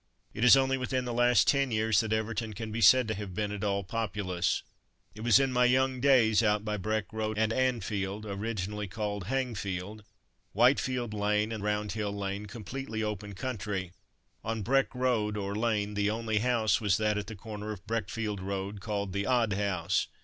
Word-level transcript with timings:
It 0.33 0.43
is 0.43 0.57
only 0.57 0.79
within 0.79 1.05
the 1.05 1.13
last 1.13 1.47
ten 1.47 1.69
years 1.69 1.99
that 1.99 2.11
Everton 2.11 2.53
can 2.53 2.71
be 2.71 2.81
said 2.81 3.07
to 3.07 3.13
have 3.13 3.35
been 3.35 3.51
at 3.51 3.63
all 3.63 3.83
populous. 3.83 4.63
It 5.13 5.21
was 5.21 5.39
in 5.39 5.51
my 5.53 5.65
young 5.65 5.99
days 6.01 6.41
out 6.41 6.65
by 6.65 6.77
Breck 6.77 7.13
road 7.13 7.37
and 7.37 7.53
Anfield 7.53 8.25
(originally 8.25 8.87
called 8.87 9.25
Hangfield), 9.25 10.03
Whitefield 10.53 11.13
lane, 11.13 11.51
and 11.51 11.63
Roundhill 11.63 12.17
lane, 12.17 12.47
completely 12.47 13.03
open 13.03 13.35
country. 13.35 13.91
On 14.43 14.63
Breck 14.63 14.95
road 14.95 15.37
or 15.37 15.53
Lane 15.53 15.93
the 15.93 16.09
only 16.09 16.39
house 16.39 16.81
was 16.81 16.97
that 16.97 17.19
at 17.19 17.27
the 17.27 17.35
corner 17.35 17.71
of 17.71 17.85
Breckfield 17.85 18.41
road, 18.41 18.79
called 18.81 19.13
the 19.13 19.27
"Odd 19.27 19.53
House." 19.53 20.07